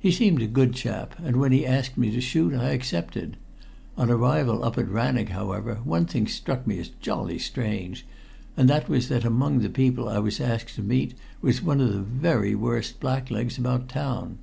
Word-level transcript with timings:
He 0.00 0.10
seemed 0.10 0.42
a 0.42 0.48
good 0.48 0.74
chap, 0.74 1.14
and 1.22 1.36
when 1.36 1.52
he 1.52 1.64
asked 1.64 1.96
me 1.96 2.10
to 2.10 2.20
shoot 2.20 2.52
I 2.52 2.70
accepted. 2.70 3.36
On 3.96 4.10
arrival 4.10 4.64
up 4.64 4.76
at 4.78 4.88
Rannoch, 4.88 5.28
however, 5.28 5.76
one 5.84 6.06
thing 6.06 6.26
struck 6.26 6.66
me 6.66 6.80
as 6.80 6.88
jolly 7.00 7.38
strange, 7.38 8.04
and 8.56 8.68
that 8.68 8.88
was 8.88 9.06
that 9.10 9.24
among 9.24 9.60
the 9.60 9.70
people 9.70 10.08
I 10.08 10.18
was 10.18 10.40
asked 10.40 10.74
to 10.74 10.82
meet 10.82 11.14
was 11.40 11.62
one 11.62 11.80
of 11.80 11.92
the 11.92 12.00
very 12.02 12.56
worst 12.56 12.98
blacklegs 12.98 13.58
about 13.58 13.88
town. 13.88 14.38